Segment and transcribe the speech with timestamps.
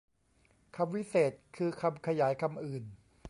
[0.75, 2.83] คำวิเศษณ์ คือคำขยายคำอื่น